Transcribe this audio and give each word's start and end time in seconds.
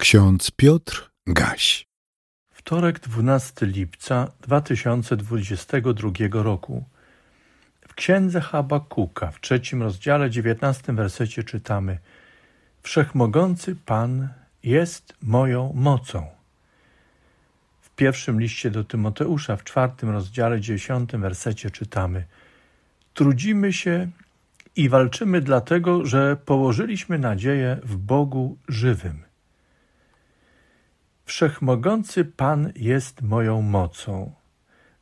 Ksiądz 0.00 0.50
Piotr 0.50 1.10
Gaś. 1.26 1.86
Wtorek 2.52 3.00
12 3.00 3.66
lipca 3.66 4.32
2022 4.40 6.10
roku. 6.32 6.84
W 7.88 7.94
księdze 7.94 8.40
Habakuka 8.40 9.30
w 9.30 9.40
trzecim 9.40 9.82
rozdziale, 9.82 10.30
dziewiętnastym 10.30 10.96
wersecie 10.96 11.44
czytamy: 11.44 11.98
Wszechmogący 12.82 13.76
Pan 13.86 14.28
jest 14.62 15.16
moją 15.22 15.72
mocą. 15.74 16.26
W 17.80 17.90
pierwszym 17.90 18.40
liście 18.40 18.70
do 18.70 18.84
Tymoteusza, 18.84 19.56
w 19.56 19.64
czwartym 19.64 20.10
rozdziale, 20.10 20.60
dziesiątym 20.60 21.20
wersecie 21.20 21.70
czytamy: 21.70 22.24
Trudzimy 23.14 23.72
się 23.72 24.10
i 24.76 24.88
walczymy 24.88 25.40
dlatego, 25.40 26.06
że 26.06 26.36
położyliśmy 26.36 27.18
nadzieję 27.18 27.78
w 27.82 27.96
Bogu 27.96 28.58
żywym. 28.68 29.29
Wszechmogący 31.30 32.24
Pan 32.24 32.72
jest 32.76 33.22
moją 33.22 33.62
mocą. 33.62 34.32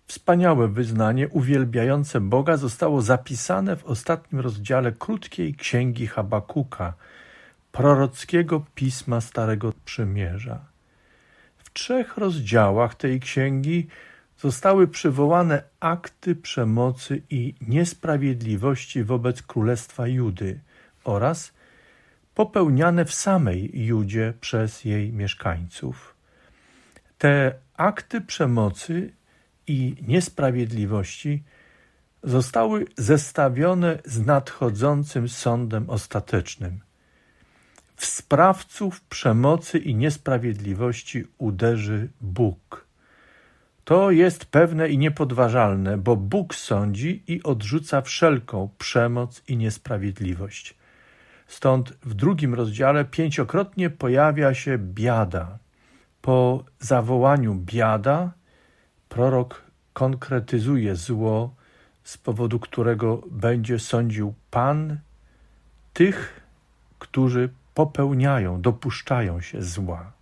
Wspaniałe 0.07 0.69
wyznanie 0.69 1.29
uwielbiające 1.29 2.21
Boga 2.21 2.57
zostało 2.57 3.03
zapisane 3.03 3.77
w 3.77 3.85
ostatnim 3.85 4.41
rozdziale 4.41 4.93
krótkiej 4.93 5.55
księgi 5.55 6.07
Habakuka, 6.07 6.95
prorockiego 7.73 8.65
pisma 8.75 9.21
Starego 9.21 9.73
Przymierza. 9.85 10.61
W 11.59 11.73
trzech 11.73 12.17
rozdziałach 12.17 12.95
tej 12.95 13.21
księgi 13.21 13.87
zostały 14.39 14.89
przywołane 14.89 15.63
akty 15.81 16.37
przemocy 16.37 17.23
i 17.31 17.55
niesprawiedliwości 17.61 19.05
wobec 19.05 19.43
Królestwa 19.43 20.07
Judy 20.07 20.61
oraz 21.05 21.53
popełniane 22.35 23.05
w 23.05 23.15
samej 23.15 23.87
Judzie 23.87 24.35
przez 24.41 24.85
jej 24.85 25.13
mieszkańców. 25.13 26.18
Te 27.19 27.55
akty 27.77 28.21
przemocy 28.21 29.13
i 29.67 29.97
niesprawiedliwości 30.07 31.43
zostały 32.23 32.87
zestawione 32.97 33.99
z 34.05 34.27
nadchodzącym 34.27 35.29
sądem 35.29 35.91
ostatecznym. 35.91 36.81
W 37.97 38.07
sprawców 38.07 39.01
przemocy 39.01 39.79
i 39.79 39.95
niesprawiedliwości 39.95 41.25
uderzy 41.39 42.09
Bóg. 42.21 42.87
To 43.85 44.11
jest 44.11 44.45
pewne 44.45 44.89
i 44.89 44.99
niepodważalne, 44.99 45.99
bo 45.99 46.17
Bóg 46.17 46.55
sądzi 46.55 47.23
i 47.27 47.43
odrzuca 47.43 48.03
wszelką 48.03 48.69
przemoc 48.79 49.43
i 49.49 49.57
niesprawiedliwość. 49.57 50.75
Stąd 51.47 51.91
w 51.91 52.15
drugim 52.15 52.55
rozdziale 52.55 53.05
pięciokrotnie 53.05 53.91
pojawia 53.91 54.55
się 54.55 54.79
biada. 54.79 55.59
Po 56.29 56.65
zawołaniu 56.81 57.55
biada, 57.55 58.33
prorok 59.09 59.63
konkretyzuje 59.93 60.97
zło, 60.97 61.55
z 62.05 62.19
powodu 62.19 62.59
którego 62.61 63.23
będzie 63.31 63.79
sądził 63.79 64.35
Pan 64.51 64.99
tych, 65.93 66.41
którzy 66.99 67.49
popełniają, 67.75 68.61
dopuszczają 68.61 69.41
się 69.41 69.63
zła. 69.63 70.13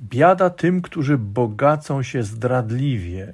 Biada 0.00 0.50
tym, 0.50 0.82
którzy 0.82 1.18
bogacą 1.18 2.02
się 2.02 2.22
zdradliwie, 2.22 3.32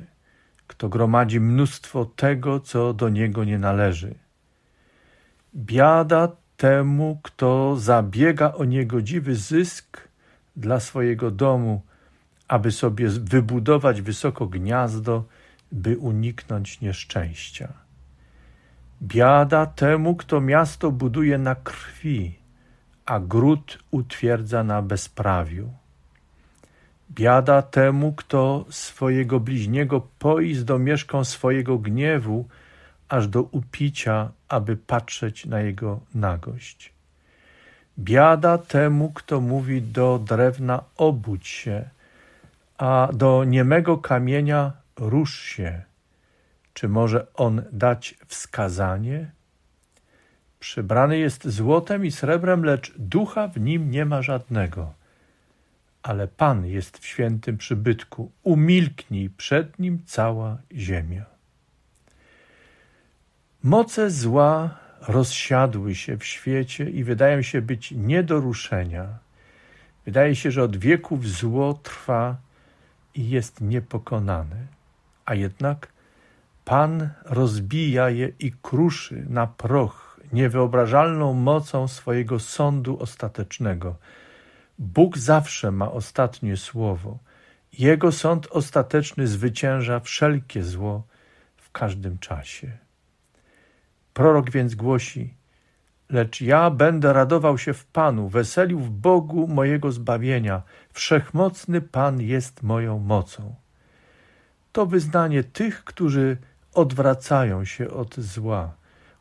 kto 0.66 0.88
gromadzi 0.88 1.40
mnóstwo 1.40 2.04
tego, 2.04 2.60
co 2.60 2.94
do 2.94 3.08
niego 3.08 3.44
nie 3.44 3.58
należy. 3.58 4.14
Biada 5.56 6.28
temu, 6.56 7.20
kto 7.22 7.76
zabiega 7.76 8.52
o 8.52 8.64
niegodziwy 8.64 9.36
zysk 9.36 10.13
dla 10.56 10.80
swojego 10.80 11.30
domu, 11.30 11.82
aby 12.48 12.72
sobie 12.72 13.08
wybudować 13.08 14.02
wysoko 14.02 14.46
gniazdo, 14.46 15.24
by 15.72 15.98
uniknąć 15.98 16.80
nieszczęścia. 16.80 17.72
Biada 19.02 19.66
temu, 19.66 20.16
kto 20.16 20.40
miasto 20.40 20.90
buduje 20.90 21.38
na 21.38 21.54
krwi, 21.54 22.34
a 23.06 23.20
gród 23.20 23.78
utwierdza 23.90 24.64
na 24.64 24.82
bezprawiu. 24.82 25.72
Biada 27.10 27.62
temu, 27.62 28.12
kto 28.12 28.64
swojego 28.70 29.40
bliźniego 29.40 30.08
poi 30.18 30.54
z 30.54 30.64
domieszką 30.64 31.24
swojego 31.24 31.78
gniewu, 31.78 32.48
aż 33.08 33.28
do 33.28 33.42
upicia, 33.42 34.32
aby 34.48 34.76
patrzeć 34.76 35.46
na 35.46 35.60
jego 35.60 36.00
nagość. 36.14 36.93
Biada 37.98 38.58
temu, 38.58 39.12
kto 39.12 39.40
mówi 39.40 39.82
do 39.82 40.18
drewna 40.18 40.84
obudź 40.96 41.48
się, 41.48 41.88
a 42.78 43.08
do 43.12 43.44
niemego 43.44 43.98
kamienia 43.98 44.72
rusz 44.96 45.40
się. 45.40 45.82
Czy 46.74 46.88
może 46.88 47.26
on 47.34 47.62
dać 47.72 48.14
wskazanie? 48.26 49.30
Przybrany 50.60 51.18
jest 51.18 51.48
złotem 51.48 52.04
i 52.04 52.10
srebrem, 52.10 52.64
lecz 52.64 52.92
ducha 52.98 53.48
w 53.48 53.60
nim 53.60 53.90
nie 53.90 54.04
ma 54.04 54.22
żadnego. 54.22 54.92
Ale 56.02 56.28
Pan 56.28 56.66
jest 56.66 56.98
w 56.98 57.06
świętym 57.06 57.58
przybytku, 57.58 58.30
umilknij 58.42 59.30
przed 59.30 59.78
nim 59.78 60.02
cała 60.06 60.58
ziemia. 60.72 61.24
Moce 63.62 64.10
zła 64.10 64.83
rozsiadły 65.08 65.94
się 65.94 66.18
w 66.18 66.24
świecie 66.24 66.90
i 66.90 67.04
wydają 67.04 67.42
się 67.42 67.62
być 67.62 67.90
nie 67.96 68.22
do 68.22 68.40
ruszenia. 68.40 69.06
Wydaje 70.04 70.36
się, 70.36 70.50
że 70.50 70.62
od 70.62 70.76
wieków 70.76 71.28
zło 71.28 71.74
trwa 71.82 72.36
i 73.14 73.30
jest 73.30 73.60
niepokonane, 73.60 74.56
a 75.24 75.34
jednak 75.34 75.94
Pan 76.64 77.10
rozbija 77.24 78.10
je 78.10 78.32
i 78.38 78.52
kruszy 78.62 79.26
na 79.28 79.46
proch 79.46 80.20
niewyobrażalną 80.32 81.32
mocą 81.32 81.88
swojego 81.88 82.38
sądu 82.40 82.98
ostatecznego. 83.00 83.96
Bóg 84.78 85.18
zawsze 85.18 85.70
ma 85.70 85.92
ostatnie 85.92 86.56
słowo. 86.56 87.18
Jego 87.78 88.12
sąd 88.12 88.46
ostateczny 88.50 89.26
zwycięża 89.26 90.00
wszelkie 90.00 90.62
zło 90.62 91.02
w 91.56 91.70
każdym 91.70 92.18
czasie. 92.18 92.83
Prorok 94.14 94.50
więc 94.50 94.74
głosi: 94.74 95.34
Lecz 96.10 96.40
ja 96.40 96.70
będę 96.70 97.12
radował 97.12 97.58
się 97.58 97.72
w 97.72 97.84
Panu, 97.86 98.28
weselił 98.28 98.80
w 98.80 98.90
Bogu 98.90 99.48
mojego 99.48 99.92
zbawienia. 99.92 100.62
Wszechmocny 100.92 101.80
Pan 101.80 102.20
jest 102.20 102.62
moją 102.62 102.98
mocą. 102.98 103.54
To 104.72 104.86
wyznanie 104.86 105.44
tych, 105.44 105.84
którzy 105.84 106.36
odwracają 106.74 107.64
się 107.64 107.90
od 107.90 108.14
zła, 108.14 108.74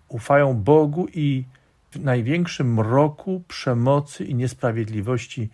ufają 0.07 0.53
Bogu 0.53 1.07
i 1.13 1.45
w 1.91 1.99
największym 1.99 2.73
mroku 2.73 3.43
przemocy 3.47 4.25
i 4.25 4.35
niesprawiedliwości 4.35 5.49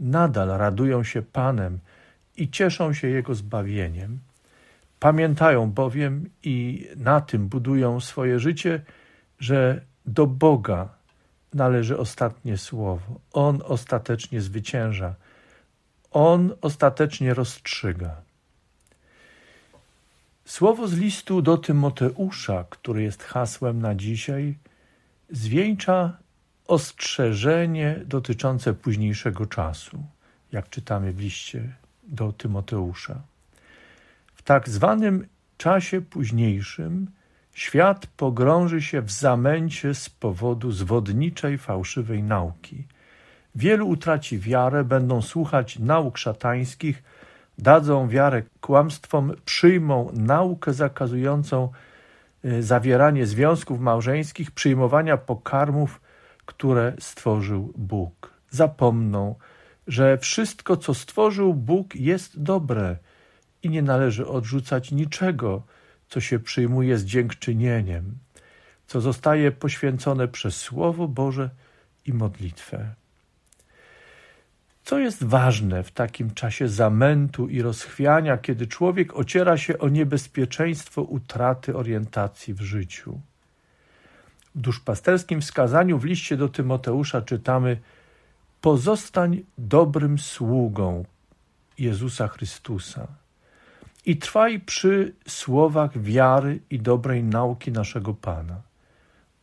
nadal 0.00 0.48
radują 0.48 1.04
się 1.04 1.22
Panem 1.22 1.78
i 2.36 2.50
cieszą 2.50 2.92
się 2.92 3.08
Jego 3.08 3.34
zbawieniem. 3.34 4.18
Pamiętają 5.02 5.70
bowiem 5.70 6.30
i 6.42 6.86
na 6.96 7.20
tym 7.20 7.48
budują 7.48 8.00
swoje 8.00 8.38
życie, 8.38 8.82
że 9.38 9.80
do 10.06 10.26
Boga 10.26 10.88
należy 11.54 11.98
ostatnie 11.98 12.58
słowo. 12.58 13.20
On 13.32 13.62
ostatecznie 13.64 14.40
zwycięża. 14.40 15.14
On 16.10 16.52
ostatecznie 16.60 17.34
rozstrzyga. 17.34 18.22
Słowo 20.44 20.88
z 20.88 20.94
listu 20.94 21.42
do 21.42 21.58
Tymoteusza, 21.58 22.64
który 22.70 23.02
jest 23.02 23.22
hasłem 23.22 23.80
na 23.80 23.94
dzisiaj, 23.94 24.54
zwieńcza 25.30 26.16
ostrzeżenie 26.66 28.00
dotyczące 28.06 28.74
późniejszego 28.74 29.46
czasu, 29.46 30.02
jak 30.52 30.68
czytamy 30.68 31.12
w 31.12 31.20
liście 31.20 31.72
do 32.02 32.32
Tymoteusza. 32.32 33.31
W 34.42 34.44
tak 34.44 34.68
zwanym 34.68 35.26
czasie 35.56 36.00
późniejszym 36.00 37.10
świat 37.52 38.06
pogrąży 38.06 38.82
się 38.82 39.02
w 39.02 39.10
zamęcie 39.10 39.94
z 39.94 40.10
powodu 40.10 40.72
zwodniczej, 40.72 41.58
fałszywej 41.58 42.22
nauki. 42.22 42.86
Wielu 43.54 43.88
utraci 43.88 44.38
wiarę, 44.38 44.84
będą 44.84 45.22
słuchać 45.22 45.78
nauk 45.78 46.18
szatańskich, 46.18 47.02
dadzą 47.58 48.08
wiarę 48.08 48.42
kłamstwom, 48.60 49.32
przyjmą 49.44 50.10
naukę 50.12 50.72
zakazującą 50.72 51.68
y, 52.44 52.62
zawieranie 52.62 53.26
związków 53.26 53.80
małżeńskich, 53.80 54.50
przyjmowania 54.50 55.16
pokarmów, 55.16 56.00
które 56.46 56.92
stworzył 56.98 57.72
Bóg. 57.76 58.30
Zapomną, 58.50 59.34
że 59.86 60.18
wszystko, 60.18 60.76
co 60.76 60.94
stworzył 60.94 61.54
Bóg, 61.54 61.94
jest 61.94 62.42
dobre 62.42 62.96
i 63.62 63.70
nie 63.70 63.82
należy 63.82 64.26
odrzucać 64.26 64.92
niczego, 64.92 65.62
co 66.08 66.20
się 66.20 66.38
przyjmuje 66.38 66.98
z 66.98 67.04
dziękczynieniem, 67.04 68.18
co 68.86 69.00
zostaje 69.00 69.52
poświęcone 69.52 70.28
przez 70.28 70.56
Słowo 70.56 71.08
Boże 71.08 71.50
i 72.06 72.12
modlitwę. 72.12 72.94
Co 74.84 74.98
jest 74.98 75.24
ważne 75.24 75.82
w 75.82 75.90
takim 75.90 76.34
czasie 76.34 76.68
zamętu 76.68 77.48
i 77.48 77.62
rozchwiania, 77.62 78.38
kiedy 78.38 78.66
człowiek 78.66 79.16
ociera 79.16 79.56
się 79.56 79.78
o 79.78 79.88
niebezpieczeństwo 79.88 81.02
utraty 81.02 81.76
orientacji 81.76 82.54
w 82.54 82.60
życiu? 82.60 83.20
W 84.54 84.60
duszpasterskim 84.60 85.40
wskazaniu 85.40 85.98
w 85.98 86.04
liście 86.04 86.36
do 86.36 86.48
Tymoteusza 86.48 87.22
czytamy: 87.22 87.76
Pozostań 88.60 89.42
dobrym 89.58 90.18
sługą 90.18 91.04
Jezusa 91.78 92.28
Chrystusa 92.28 93.21
i 94.06 94.16
trwaj 94.16 94.60
przy 94.60 95.14
słowach 95.28 96.02
wiary 96.02 96.60
i 96.70 96.78
dobrej 96.80 97.24
nauki 97.24 97.72
naszego 97.72 98.14
Pana. 98.14 98.62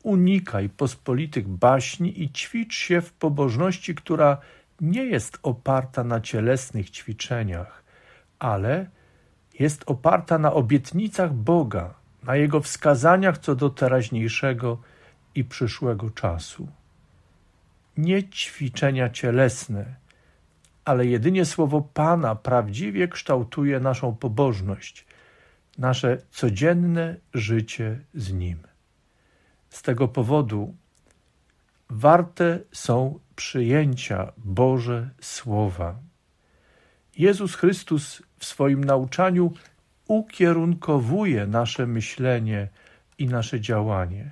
Unikaj 0.04 0.70
pospolitych 0.70 1.48
baśni 1.48 2.24
i 2.24 2.30
ćwicz 2.30 2.76
się 2.76 3.02
w 3.02 3.14
pobożności, 3.14 3.96
która 3.96 4.38
nie 4.82 5.04
jest 5.04 5.40
oparta 5.44 6.04
na 6.04 6.22
cielesnych 6.22 6.90
ćwiczeniach, 6.90 7.84
ale 8.40 8.90
jest 9.60 9.84
oparta 9.86 10.38
na 10.38 10.54
obietnicach 10.54 11.34
Boga, 11.34 11.94
na 12.24 12.36
Jego 12.36 12.62
wskazaniach 12.62 13.38
co 13.38 13.56
do 13.56 13.70
teraźniejszego 13.70 14.78
i 15.36 15.44
przyszłego 15.44 16.10
czasu. 16.10 16.68
Nie 17.98 18.24
ćwiczenia 18.24 19.10
cielesne, 19.10 19.86
ale 20.90 21.06
jedynie 21.06 21.46
słowo 21.46 21.82
Pana 21.94 22.36
prawdziwie 22.36 23.08
kształtuje 23.08 23.80
naszą 23.80 24.16
pobożność, 24.16 25.06
nasze 25.78 26.18
codzienne 26.32 27.16
życie 27.34 28.00
z 28.14 28.34
Nim. 28.34 28.58
Z 29.70 29.82
tego 29.82 30.08
powodu 30.08 30.76
warte 31.90 32.60
są 32.72 33.20
przyjęcia 33.36 34.32
Boże 34.38 35.10
Słowa. 35.22 35.96
Jezus 37.18 37.56
Chrystus 37.56 38.24
w 38.38 38.46
swoim 38.46 38.84
nauczaniu 38.84 39.54
ukierunkowuje 40.08 41.48
nasze 41.48 41.88
myślenie 41.88 42.68
i 43.18 43.28
nasze 43.28 43.62
działanie. 43.62 44.32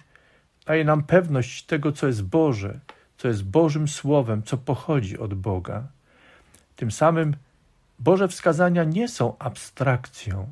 Daje 0.65 0.85
nam 0.85 1.03
pewność 1.03 1.63
tego, 1.63 1.91
co 1.91 2.07
jest 2.07 2.23
Boże, 2.23 2.79
co 3.17 3.27
jest 3.27 3.43
Bożym 3.43 3.87
Słowem, 3.87 4.43
co 4.43 4.57
pochodzi 4.57 5.17
od 5.17 5.33
Boga. 5.33 5.96
Tym 6.77 6.91
samym 6.91 7.35
Boże 7.99 8.27
wskazania 8.27 8.83
nie 8.83 9.07
są 9.07 9.37
abstrakcją, 9.37 10.51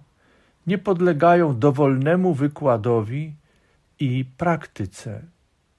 nie 0.67 0.77
podlegają 0.77 1.59
dowolnemu 1.59 2.33
wykładowi 2.33 3.35
i 3.99 4.25
praktyce, 4.37 5.21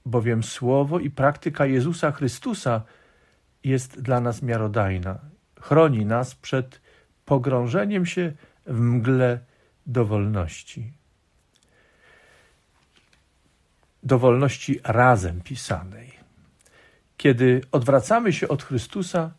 bowiem 0.05 0.43
słowo 0.43 0.99
i 0.99 1.09
praktyka 1.09 1.65
Jezusa 1.65 2.11
Chrystusa 2.11 2.81
jest 3.63 4.01
dla 4.01 4.19
nas 4.19 4.41
miarodajna. 4.41 5.19
Chroni 5.61 6.05
nas 6.05 6.35
przed 6.35 6.81
pogrążeniem 7.25 8.05
się 8.05 8.33
w 8.65 8.79
mgle 8.79 9.39
dowolności. 9.85 10.93
Dowolności 14.03 14.79
razem 14.83 15.41
pisanej. 15.41 16.11
Kiedy 17.17 17.61
odwracamy 17.71 18.33
się 18.33 18.47
od 18.47 18.63
Chrystusa, 18.63 19.31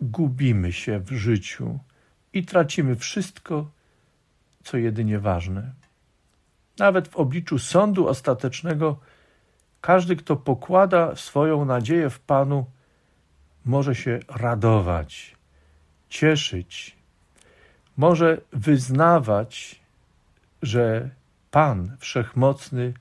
gubimy 0.00 0.72
się 0.72 0.98
w 0.98 1.10
życiu 1.10 1.78
i 2.32 2.44
tracimy 2.44 2.96
wszystko, 2.96 3.70
co 4.64 4.76
jedynie 4.76 5.18
ważne. 5.18 5.72
Nawet 6.78 7.08
w 7.08 7.16
obliczu 7.16 7.58
sądu 7.58 8.08
ostatecznego, 8.08 9.00
każdy, 9.80 10.16
kto 10.16 10.36
pokłada 10.36 11.16
swoją 11.16 11.64
nadzieję 11.64 12.10
w 12.10 12.20
Panu, 12.20 12.66
może 13.64 13.94
się 13.94 14.20
radować, 14.28 15.36
cieszyć, 16.08 16.96
może 17.96 18.40
wyznawać, 18.52 19.80
że 20.62 21.10
Pan 21.50 21.96
Wszechmocny 21.98 22.94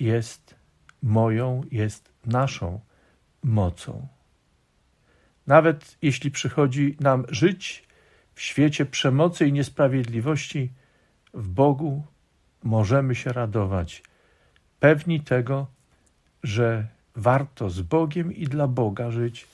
jest 0.00 0.54
moją, 1.02 1.62
jest 1.70 2.12
naszą 2.26 2.80
mocą. 3.42 4.15
Nawet 5.46 5.96
jeśli 6.02 6.30
przychodzi 6.30 6.96
nam 7.00 7.24
żyć 7.28 7.84
w 8.34 8.40
świecie 8.40 8.86
przemocy 8.86 9.46
i 9.46 9.52
niesprawiedliwości, 9.52 10.72
w 11.34 11.48
Bogu 11.48 12.04
możemy 12.62 13.14
się 13.14 13.32
radować, 13.32 14.02
pewni 14.80 15.20
tego, 15.20 15.66
że 16.42 16.86
warto 17.16 17.70
z 17.70 17.80
Bogiem 17.80 18.32
i 18.32 18.44
dla 18.44 18.68
Boga 18.68 19.10
żyć, 19.10 19.46